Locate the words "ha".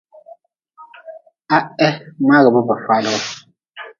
1.49-1.57